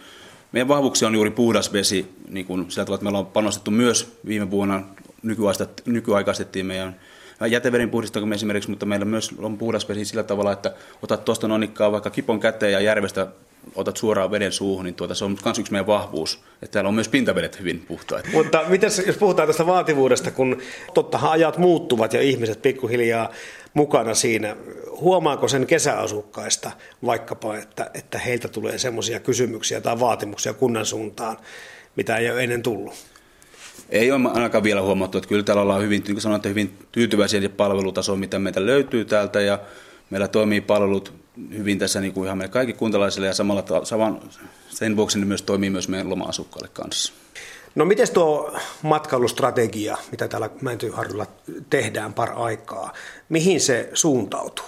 Meidän 0.51 0.67
vahvuuksia 0.67 1.07
on 1.07 1.13
juuri 1.13 1.31
puhdas 1.31 1.73
vesi, 1.73 2.15
niin 2.29 2.45
kuin 2.45 2.71
sillä 2.71 2.85
tavalla, 2.85 2.95
että 2.95 3.03
meillä 3.03 3.19
on 3.19 3.25
panostettu 3.25 3.71
myös 3.71 4.19
viime 4.27 4.51
vuonna 4.51 4.83
nykyaikaistettiin 5.85 6.65
meidän 6.65 6.95
jäteveden 7.49 7.89
puhdistamme 7.89 8.35
esimerkiksi, 8.35 8.69
mutta 8.69 8.85
meillä 8.85 9.05
myös 9.05 9.31
on 9.37 9.57
puhdas 9.57 9.89
vesi 9.89 10.05
sillä 10.05 10.23
tavalla, 10.23 10.51
että 10.51 10.73
otat 11.01 11.25
tuosta 11.25 11.47
nonikkaa 11.47 11.91
vaikka 11.91 12.09
kipon 12.09 12.39
käteen 12.39 12.71
ja 12.71 12.79
järvestä 12.79 13.27
otat 13.75 13.97
suoraan 13.97 14.31
veden 14.31 14.51
suuhun, 14.51 14.85
niin 14.85 14.95
tuota, 14.95 15.15
se 15.15 15.25
on 15.25 15.37
myös 15.45 15.59
yksi 15.59 15.71
meidän 15.71 15.87
vahvuus, 15.87 16.43
että 16.61 16.73
täällä 16.73 16.87
on 16.87 16.93
myös 16.93 17.09
pintavedet 17.09 17.59
hyvin 17.59 17.85
puhtaat. 17.87 18.25
Mutta 18.33 18.63
miten, 18.67 18.91
jos 19.07 19.17
puhutaan 19.17 19.47
tästä 19.47 19.65
vaativuudesta, 19.65 20.31
kun 20.31 20.61
tottahan 20.93 21.31
ajat 21.31 21.57
muuttuvat 21.57 22.13
ja 22.13 22.21
ihmiset 22.21 22.61
pikkuhiljaa 22.61 23.29
mukana 23.73 24.13
siinä, 24.13 24.55
huomaako 25.01 25.47
sen 25.47 25.67
kesäasukkaista 25.67 26.71
vaikkapa, 27.05 27.57
että, 27.57 27.91
että 27.93 28.19
heiltä 28.19 28.47
tulee 28.47 28.77
semmoisia 28.77 29.19
kysymyksiä 29.19 29.81
tai 29.81 29.99
vaatimuksia 29.99 30.53
kunnan 30.53 30.85
suuntaan, 30.85 31.37
mitä 31.95 32.17
ei 32.17 32.31
ole 32.31 32.43
ennen 32.43 32.63
tullut? 32.63 32.93
Ei 33.89 34.11
ole 34.11 34.29
ainakaan 34.33 34.63
vielä 34.63 34.81
huomattu, 34.81 35.17
että 35.17 35.27
kyllä 35.27 35.43
täällä 35.43 35.61
ollaan 35.61 35.81
hyvin, 35.81 36.03
niin 36.07 36.21
sanoin, 36.21 36.35
että 36.35 36.49
hyvin 36.49 36.77
tyytyväisiä 36.91 37.49
palvelutasoon, 37.49 38.19
mitä 38.19 38.39
meitä 38.39 38.65
löytyy 38.65 39.05
täältä 39.05 39.41
ja 39.41 39.59
meillä 40.09 40.27
toimii 40.27 40.61
palvelut 40.61 41.13
hyvin 41.57 41.79
tässä 41.79 42.01
niin 42.01 42.13
kuin 42.13 42.25
ihan 42.25 42.37
meille 42.37 42.51
kaikki 42.51 42.73
kuntalaisille 42.73 43.27
ja 43.27 43.33
samalla 43.33 43.85
saman, 43.85 44.19
sen 44.69 44.95
vuoksi 44.95 45.19
ne 45.19 45.25
myös 45.25 45.41
toimii 45.41 45.69
myös 45.69 45.87
meidän 45.87 46.09
loma-asukkaille 46.09 46.69
kanssa. 46.73 47.13
No 47.75 47.85
miten 47.85 48.07
tuo 48.13 48.57
matkailustrategia, 48.81 49.97
mitä 50.11 50.27
täällä 50.27 50.49
Mäntyharjulla 50.61 51.25
tehdään 51.69 52.13
par 52.13 52.29
aikaa, 52.35 52.93
mihin 53.29 53.61
se 53.61 53.89
suuntautuu? 53.93 54.65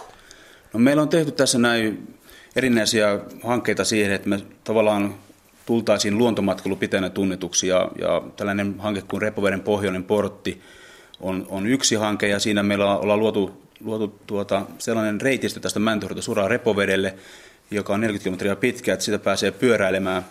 No 0.74 0.80
meillä 0.80 1.02
on 1.02 1.10
tehty 1.10 1.32
tässä 1.32 1.58
näin 1.58 2.16
erinäisiä 2.56 3.20
hankkeita 3.44 3.86
siihen, 3.86 4.12
että 4.12 4.30
me 4.30 4.40
tavallaan 4.64 5.16
tultaisiin 5.70 6.18
luontomatkailu 6.18 6.76
pitänä 6.76 7.10
tunnetuksi 7.10 7.68
ja, 7.68 7.92
ja 8.02 8.22
tällainen 8.38 8.76
hanke 8.80 9.02
kuin 9.02 9.22
Repoveden 9.22 9.62
pohjoinen 9.62 10.04
portti 10.04 10.62
on, 11.20 11.46
on 11.50 11.68
yksi 11.68 11.96
hanke 11.96 12.28
ja 12.28 12.40
siinä 12.40 12.64
meillä 12.64 12.98
ollaan 12.98 13.20
luotu, 13.20 13.62
luotu 13.84 14.20
tuota, 14.28 14.66
sellainen 14.78 15.22
reitistö 15.22 15.60
tästä 15.60 15.80
Mäntyharjulta 15.80 16.22
suoraan 16.22 16.50
Repovedelle, 16.50 17.16
joka 17.72 17.94
on 17.94 18.02
40 18.02 18.24
kilometriä 18.24 18.56
pitkä, 18.56 18.94
että 18.94 19.06
sitä 19.06 19.20
pääsee 19.20 19.52
pyöräilemään, 19.52 20.26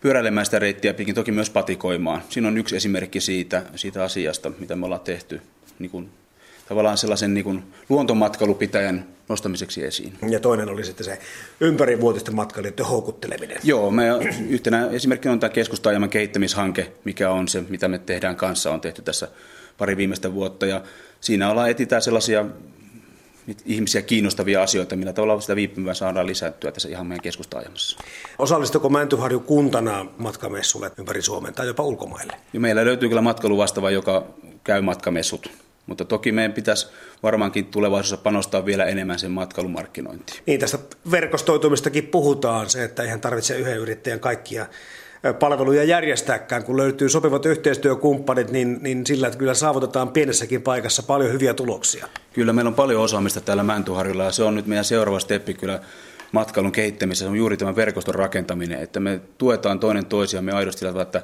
pyöräilemään 0.00 0.46
sitä 0.46 0.58
reittiä 0.58 0.94
pitkin, 0.94 1.14
toki 1.14 1.32
myös 1.32 1.50
patikoimaan. 1.50 2.22
Siinä 2.28 2.48
on 2.48 2.58
yksi 2.58 2.76
esimerkki 2.76 3.20
siitä, 3.20 3.62
siitä 3.76 4.04
asiasta, 4.04 4.52
mitä 4.58 4.76
me 4.76 4.84
ollaan 4.84 5.00
tehty 5.00 5.40
niin 5.78 5.90
kuin 5.90 6.10
tavallaan 6.72 6.98
sellaisen 6.98 7.34
niin 7.34 7.44
kuin 7.44 7.62
luontomatkailupitäjän 7.88 9.04
nostamiseksi 9.28 9.84
esiin. 9.84 10.12
Ja 10.28 10.40
toinen 10.40 10.68
oli 10.68 10.84
sitten 10.84 11.04
se 11.04 11.18
ympärivuotisten 11.60 12.34
matkailijoiden 12.34 12.86
houkutteleminen. 12.86 13.56
Joo, 13.64 13.90
me 13.90 14.04
yhtenä 14.48 14.88
esimerkkinä 14.90 15.32
on 15.32 15.40
tämä 15.40 15.50
keskustaajaman 15.50 16.10
kehittämishanke, 16.10 16.92
mikä 17.04 17.30
on 17.30 17.48
se, 17.48 17.64
mitä 17.68 17.88
me 17.88 17.98
tehdään 17.98 18.36
kanssa, 18.36 18.70
on 18.70 18.80
tehty 18.80 19.02
tässä 19.02 19.28
pari 19.78 19.96
viimeistä 19.96 20.34
vuotta. 20.34 20.66
Ja 20.66 20.82
siinä 21.20 21.50
ollaan 21.50 21.70
etsitään 21.70 22.02
sellaisia 22.02 22.44
ihmisiä 23.66 24.02
kiinnostavia 24.02 24.62
asioita, 24.62 24.96
millä 24.96 25.12
tavalla 25.12 25.40
sitä 25.40 25.56
viipymää 25.56 25.94
saadaan 25.94 26.26
lisättyä 26.26 26.72
tässä 26.72 26.88
ihan 26.88 27.06
meidän 27.06 27.22
keskustaajamassa. 27.22 27.98
Osallistuko 28.38 28.88
Mäntyharju 28.88 29.40
kuntana 29.40 30.06
matkamessulle 30.18 30.90
ympäri 30.98 31.22
Suomen 31.22 31.54
tai 31.54 31.66
jopa 31.66 31.82
ulkomaille? 31.82 32.32
Ja 32.52 32.60
meillä 32.60 32.84
löytyy 32.84 33.08
kyllä 33.08 33.22
matkailuvastaava, 33.22 33.90
joka 33.90 34.26
käy 34.64 34.80
matkamessut 34.80 35.50
Mutta 35.86 36.04
toki 36.04 36.32
meidän 36.32 36.52
pitäisi 36.52 36.86
varmaankin 37.22 37.66
tulevaisuudessa 37.66 38.22
panostaa 38.22 38.66
vielä 38.66 38.84
enemmän 38.84 39.18
sen 39.18 39.30
matkailumarkkinointiin. 39.30 40.42
Niin, 40.46 40.60
tästä 40.60 40.78
verkostoitumistakin 41.10 42.06
puhutaan, 42.06 42.70
se, 42.70 42.84
että 42.84 43.02
ihan 43.02 43.20
tarvitse 43.20 43.58
yhden 43.58 43.78
yrittäjän 43.78 44.20
kaikkia 44.20 44.66
palveluja 45.38 45.84
järjestääkään, 45.84 46.64
kun 46.64 46.76
löytyy 46.76 47.08
sopivat 47.08 47.46
yhteistyökumppanit, 47.46 48.50
niin, 48.50 48.78
niin 48.82 49.06
sillä 49.06 49.26
että 49.26 49.38
kyllä 49.38 49.54
saavutetaan 49.54 50.08
pienessäkin 50.08 50.62
paikassa 50.62 51.02
paljon 51.02 51.32
hyviä 51.32 51.54
tuloksia. 51.54 52.08
Kyllä 52.32 52.52
meillä 52.52 52.68
on 52.68 52.74
paljon 52.74 53.02
osaamista 53.02 53.40
täällä 53.40 53.62
Mäntyharjulla 53.62 54.24
ja 54.24 54.32
se 54.32 54.42
on 54.42 54.54
nyt 54.54 54.66
meidän 54.66 54.84
seuraava 54.84 55.20
steppi 55.20 55.54
kyllä 55.54 55.80
matkailun 56.32 56.72
kehittämisessä, 56.72 57.28
on 57.30 57.36
juuri 57.36 57.56
tämä 57.56 57.76
verkoston 57.76 58.14
rakentaminen, 58.14 58.80
että 58.80 59.00
me 59.00 59.20
tuetaan 59.38 59.80
toinen 59.80 60.06
toisiamme 60.06 60.52
aidosti, 60.52 60.86
että 61.02 61.22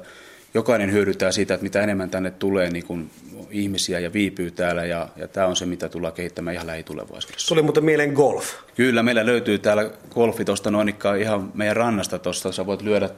jokainen 0.53 0.91
hyödytään 0.91 1.33
siitä, 1.33 1.53
että 1.53 1.63
mitä 1.63 1.81
enemmän 1.81 2.09
tänne 2.09 2.31
tulee 2.31 2.69
niin 2.69 2.85
kuin 2.85 3.09
ihmisiä 3.51 3.99
ja 3.99 4.13
viipyy 4.13 4.51
täällä 4.51 4.85
ja, 4.85 5.07
ja 5.17 5.27
tämä 5.27 5.47
on 5.47 5.55
se, 5.55 5.65
mitä 5.65 5.89
tullaan 5.89 6.13
kehittämään 6.13 6.53
ihan 6.53 6.67
lähitulevaisuudessa. 6.67 7.47
Tuli 7.47 7.61
muuten 7.61 7.85
mieleen 7.85 8.13
golf. 8.13 8.53
Kyllä, 8.75 9.03
meillä 9.03 9.25
löytyy 9.25 9.59
täällä 9.59 9.91
golfi 10.09 10.45
tuosta 10.45 10.71
noin 10.71 10.95
ihan 11.19 11.51
meidän 11.53 11.75
rannasta 11.75 12.19
tuosta, 12.19 12.51
sä 12.51 12.65
voit 12.65 12.81
lyödä 12.81 13.09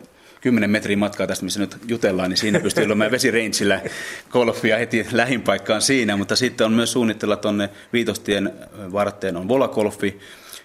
10 0.41 0.69
metrin 0.69 0.99
matkaa 0.99 1.27
tästä, 1.27 1.45
missä 1.45 1.59
nyt 1.59 1.77
jutellaan, 1.87 2.29
niin 2.29 2.37
siinä 2.37 2.59
pystyy 2.59 2.85
olemaan 2.85 3.11
vesireitsillä 3.17 3.81
golfia 4.29 4.77
heti 4.77 5.07
lähimpaikkaan 5.11 5.81
siinä, 5.81 6.17
mutta 6.17 6.35
sitten 6.35 6.65
on 6.65 6.73
myös 6.73 6.91
suunnitella 6.91 7.35
tuonne 7.35 7.69
Viitostien 7.93 8.53
varteen 8.91 9.37
on 9.37 9.47
volakolfi, 9.47 10.19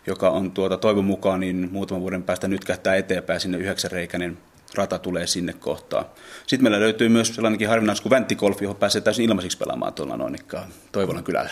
joka 0.06 0.30
on 0.30 0.50
tuota, 0.50 0.76
toivon 0.76 1.04
mukaan 1.04 1.40
niin 1.40 1.68
muutaman 1.72 2.00
vuoden 2.00 2.22
päästä 2.22 2.48
nyt 2.48 2.64
kähtää 2.64 2.96
eteenpäin 2.96 3.40
sinne 3.40 3.58
yhdeksänreikäinen 3.58 4.38
rata 4.76 4.98
tulee 4.98 5.26
sinne 5.26 5.52
kohtaan. 5.52 6.04
Sitten 6.46 6.62
meillä 6.62 6.80
löytyy 6.80 7.08
myös 7.08 7.34
sellainenkin 7.34 7.68
harvinaisuus 7.68 8.02
kuin 8.02 8.10
venttikolfi, 8.10 8.64
johon 8.64 8.76
pääsee 8.76 9.00
täysin 9.00 9.24
ilmaiseksi 9.24 9.58
pelaamaan 9.58 9.92
tuolla 9.92 10.16
Noinikkaan 10.16 10.68
Toivolan 10.92 11.24
kylällä. 11.24 11.50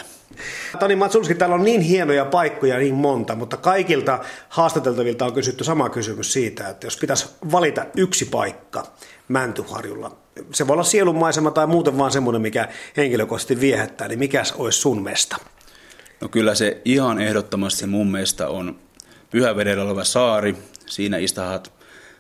Toni 0.79 0.97
Matsulski, 0.97 1.35
täällä 1.35 1.55
on 1.55 1.65
niin 1.65 1.81
hienoja 1.81 2.25
paikkoja 2.25 2.79
niin 2.79 2.95
monta, 2.95 3.35
mutta 3.35 3.57
kaikilta 3.57 4.19
haastateltavilta 4.49 5.25
on 5.25 5.33
kysytty 5.33 5.65
sama 5.65 5.89
kysymys 5.89 6.33
siitä, 6.33 6.69
että 6.69 6.87
jos 6.87 6.97
pitäisi 6.97 7.27
valita 7.53 7.87
yksi 7.97 8.25
paikka 8.25 8.87
Mäntyharjulla, 9.29 10.17
se 10.53 10.67
voi 10.67 10.75
olla 10.75 10.85
sielunmaisema 10.85 11.51
tai 11.51 11.67
muuten 11.67 11.99
vaan 11.99 12.11
semmoinen, 12.11 12.43
mikä 12.43 12.69
henkilökohtaisesti 12.97 13.61
viehättää, 13.61 14.09
niin 14.09 14.19
mikäs 14.19 14.53
olisi 14.53 14.79
sun 14.79 15.03
mesta? 15.03 15.37
No 16.21 16.29
kyllä 16.29 16.55
se 16.55 16.81
ihan 16.85 17.21
ehdottomasti 17.21 17.87
mun 17.87 18.11
mielestä 18.11 18.49
on 18.49 18.79
Pyhävedellä 19.31 19.85
oleva 19.85 20.05
saari. 20.05 20.57
Siinä 20.87 21.17
istahat 21.17 21.73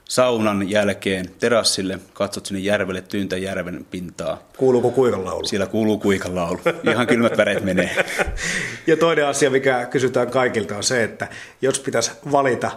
saunan 0.08 0.70
jälkeen 0.70 1.30
terassille, 1.38 1.98
katsot 2.12 2.46
sinne 2.46 2.60
järvelle, 2.60 3.00
tyyntä 3.00 3.36
järven 3.36 3.86
pintaa. 3.90 4.38
Kuuluuko 4.56 4.90
kuikan 4.90 5.24
laulu? 5.24 5.46
Siellä 5.46 5.66
kuuluu 5.66 5.98
kuikan 5.98 6.34
laulu. 6.34 6.60
Ihan 6.90 7.06
kylmät 7.06 7.36
väreet 7.36 7.64
menee. 7.64 8.04
ja 8.86 8.96
toinen 8.96 9.26
asia, 9.26 9.50
mikä 9.50 9.86
kysytään 9.86 10.30
kaikilta, 10.30 10.76
on 10.76 10.84
se, 10.84 11.04
että 11.04 11.28
jos 11.62 11.78
pitäisi 11.78 12.10
valita 12.32 12.70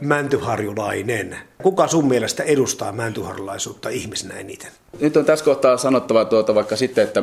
mäntyharjulainen, 0.00 1.36
kuka 1.62 1.88
sun 1.88 2.08
mielestä 2.08 2.42
edustaa 2.42 2.92
mäntyharjulaisuutta 2.92 3.88
ihmisenä 3.88 4.34
eniten? 4.34 4.70
Nyt 5.00 5.16
on 5.16 5.24
tässä 5.24 5.44
kohtaa 5.44 5.76
sanottava 5.76 6.24
tuota 6.24 6.54
vaikka 6.54 6.76
sitten, 6.76 7.04
että 7.04 7.22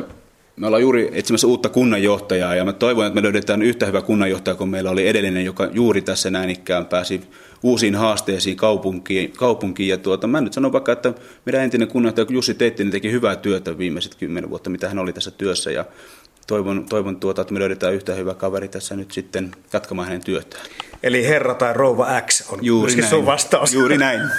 me 0.56 0.66
ollaan 0.66 0.82
juuri 0.82 1.10
etsimässä 1.12 1.46
uutta 1.46 1.68
kunnanjohtajaa 1.68 2.54
ja 2.54 2.64
mä 2.64 2.72
toivon, 2.72 3.06
että 3.06 3.14
me 3.14 3.22
löydetään 3.22 3.62
yhtä 3.62 3.86
hyvä 3.86 4.02
kunnanjohtaja 4.02 4.54
kuin 4.54 4.70
meillä 4.70 4.90
oli 4.90 5.08
edellinen, 5.08 5.44
joka 5.44 5.68
juuri 5.72 6.02
tässä 6.02 6.30
näin 6.30 6.50
ikään 6.50 6.86
pääsi 6.86 7.20
uusiin 7.62 7.94
haasteisiin 7.94 8.56
kaupunkiin. 8.56 9.32
kaupunkiin. 9.32 9.88
Ja 9.88 9.98
tuota, 9.98 10.26
mä 10.26 10.40
nyt 10.40 10.52
sanon 10.52 10.72
vaikka, 10.72 10.92
että 10.92 11.14
meidän 11.44 11.62
entinen 11.62 11.88
kunnanjohtaja 11.88 12.26
Jussi 12.30 12.54
Teittinen 12.54 12.90
teki 12.90 13.12
hyvää 13.12 13.36
työtä 13.36 13.78
viimeiset 13.78 14.14
kymmenen 14.14 14.50
vuotta, 14.50 14.70
mitä 14.70 14.88
hän 14.88 14.98
oli 14.98 15.12
tässä 15.12 15.30
työssä. 15.30 15.70
Ja 15.70 15.84
toivon, 16.46 16.86
toivon 16.88 17.16
tuota, 17.16 17.42
että 17.42 17.54
me 17.54 17.60
löydetään 17.60 17.94
yhtä 17.94 18.14
hyvä 18.14 18.34
kaveri 18.34 18.68
tässä 18.68 18.96
nyt 18.96 19.10
sitten 19.10 19.52
jatkamaan 19.72 20.08
hänen 20.08 20.24
työtään. 20.24 20.66
Eli 21.02 21.28
herra 21.28 21.54
tai 21.54 21.72
rouva 21.72 22.20
X 22.20 22.52
on 22.52 22.58
Juuri 22.62 22.96
näin. 22.96 23.10
sun 23.10 23.26
vastaus. 23.26 23.74
Juuri 23.74 23.98
näin. 23.98 24.20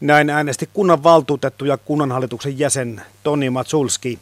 Näin 0.00 0.30
äänesti 0.30 0.68
kunnan 0.72 1.02
valtuutettu 1.02 1.64
ja 1.64 1.76
kunnanhallituksen 1.76 2.58
jäsen 2.58 3.02
Toni 3.22 3.50
Matsulski, 3.50 4.18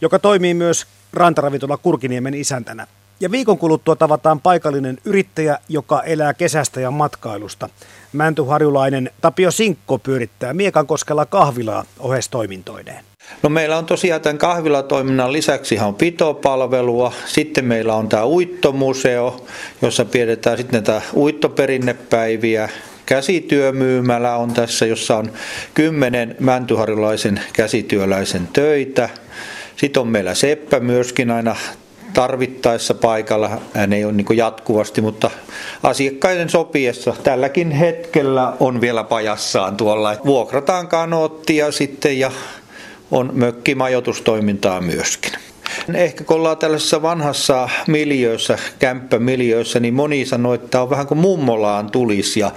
joka 0.00 0.18
toimii 0.18 0.54
myös 0.54 0.86
rantaravintola 1.12 1.76
Kurkiniemen 1.76 2.34
isäntänä. 2.34 2.86
Ja 3.20 3.30
viikon 3.30 3.58
kuluttua 3.58 3.96
tavataan 3.96 4.40
paikallinen 4.40 4.98
yrittäjä, 5.04 5.58
joka 5.68 6.02
elää 6.02 6.34
kesästä 6.34 6.80
ja 6.80 6.90
matkailusta. 6.90 7.68
Mäntyharjulainen 8.12 9.10
Tapio 9.20 9.50
Sinkko 9.50 9.98
pyörittää 9.98 10.54
Miekankoskella 10.54 11.26
kahvilaa 11.26 11.84
ohestoimintoineen. 11.98 13.04
No 13.42 13.50
meillä 13.50 13.78
on 13.78 13.86
tosiaan 13.86 14.20
tämän 14.20 14.38
kahvilatoiminnan 14.38 15.32
lisäksi 15.32 15.74
ihan 15.74 15.94
pitopalvelua. 15.94 17.12
Sitten 17.26 17.64
meillä 17.64 17.94
on 17.94 18.08
tämä 18.08 18.26
uittomuseo, 18.26 19.46
jossa 19.82 20.04
pidetään 20.04 20.56
sitten 20.56 20.72
näitä 20.72 21.02
uittoperinnepäiviä. 21.16 22.68
Käsityömyymälä 23.06 24.36
on 24.36 24.52
tässä, 24.52 24.86
jossa 24.86 25.16
on 25.16 25.32
kymmenen 25.74 26.36
mäntyharjulaisen 26.40 27.40
käsityöläisen 27.52 28.48
töitä. 28.52 29.08
Sitten 29.80 30.00
on 30.00 30.08
meillä 30.08 30.34
Seppä 30.34 30.80
myöskin 30.80 31.30
aina 31.30 31.56
tarvittaessa 32.14 32.94
paikalla. 32.94 33.50
Hän 33.74 33.92
ei 33.92 34.04
ole 34.04 34.12
niin 34.12 34.36
jatkuvasti, 34.36 35.00
mutta 35.00 35.30
asiakkaiden 35.82 36.48
sopiessa 36.48 37.14
tälläkin 37.22 37.70
hetkellä 37.70 38.52
on 38.60 38.80
vielä 38.80 39.04
pajassaan 39.04 39.76
tuolla. 39.76 40.16
Vuokrataan 40.24 40.88
kanoottia 40.88 41.72
sitten 41.72 42.18
ja 42.18 42.30
on 43.10 43.30
mökkimajoitustoimintaa 43.32 44.80
myöskin. 44.80 45.32
Ehkä 45.94 46.24
kun 46.24 46.36
ollaan 46.36 46.58
tällaisessa 46.58 47.02
vanhassa 47.02 47.68
miljöössä, 47.86 48.58
kämppämiljöössä, 48.78 49.80
niin 49.80 49.94
moni 49.94 50.26
sanoo, 50.26 50.54
että 50.54 50.82
on 50.82 50.90
vähän 50.90 51.06
kuin 51.06 51.18
mummolaan 51.18 51.90
tulisi 51.90 52.40
ja 52.40 52.50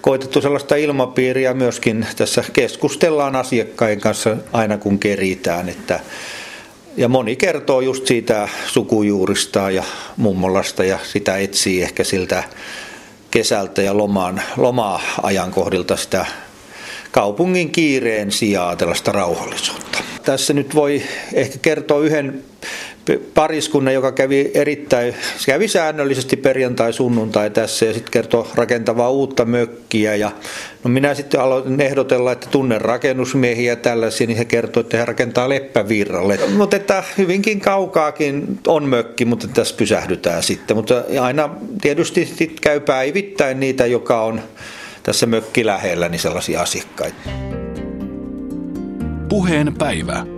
koitettu 0.00 0.40
sellaista 0.40 0.76
ilmapiiriä 0.76 1.54
myöskin 1.54 2.06
tässä 2.16 2.44
keskustellaan 2.52 3.36
asiakkaiden 3.36 4.00
kanssa 4.00 4.36
aina 4.52 4.78
kun 4.78 4.98
keritään, 4.98 5.68
että 5.68 6.00
ja 6.98 7.08
moni 7.08 7.36
kertoo 7.36 7.80
just 7.80 8.06
siitä 8.06 8.48
sukujuurista 8.66 9.70
ja 9.70 9.82
mummolasta 10.16 10.84
ja 10.84 10.98
sitä 11.02 11.36
etsii 11.36 11.82
ehkä 11.82 12.04
siltä 12.04 12.44
kesältä 13.30 13.82
ja 13.82 13.96
lomaan, 13.96 14.42
loma-ajankohdilta 14.56 15.96
sitä 15.96 16.26
kaupungin 17.10 17.70
kiireen 17.70 18.32
sijaa 18.32 18.76
tällaista 18.76 19.12
rauhallisuutta. 19.12 19.98
Tässä 20.24 20.52
nyt 20.52 20.74
voi 20.74 21.02
ehkä 21.34 21.58
kertoa 21.58 22.00
yhden 22.00 22.44
pariskunnan, 23.34 23.94
joka 23.94 24.12
kävi 24.12 24.50
erittäin, 24.54 25.14
kävi 25.46 25.68
säännöllisesti 25.68 26.36
perjantai 26.36 26.92
sunnuntai 26.92 27.50
tässä 27.50 27.86
ja 27.86 27.92
sitten 27.92 28.12
kertoi 28.12 28.46
rakentavaa 28.54 29.10
uutta 29.10 29.44
mökkiä 29.44 30.14
ja 30.14 30.30
no 30.84 30.90
minä 30.90 31.14
sitten 31.14 31.40
aloitin 31.40 31.80
ehdotella, 31.80 32.32
että 32.32 32.48
tunnen 32.50 32.80
rakennusmiehiä 32.80 33.76
tällaisia, 33.76 34.26
niin 34.26 34.38
he 34.38 34.44
kertoi, 34.44 34.80
että 34.80 34.96
he 34.96 35.04
rakentaa 35.04 35.48
leppävirralle. 35.48 36.38
Mutta 36.56 36.76
että 36.76 37.04
hyvinkin 37.18 37.60
kaukaakin 37.60 38.58
on 38.66 38.88
mökki, 38.88 39.24
mutta 39.24 39.48
tässä 39.48 39.76
pysähdytään 39.76 40.42
sitten. 40.42 40.76
Mutta 40.76 41.04
aina 41.20 41.50
tietysti 41.80 42.26
sit 42.26 42.60
käy 42.60 42.80
päivittäin 42.80 43.60
niitä, 43.60 43.86
joka 43.86 44.22
on 44.22 44.40
tässä 45.02 45.26
mökki 45.26 45.66
lähellä, 45.66 46.08
niin 46.08 46.20
sellaisia 46.20 46.60
asiakkaita. 46.60 47.16
Puheen 49.28 49.74
päivä. 49.78 50.37